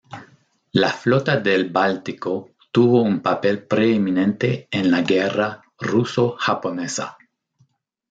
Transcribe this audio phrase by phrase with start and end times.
[0.71, 7.19] La Flota del Báltico tuvo un papel preeminente en la guerra ruso-japonesa.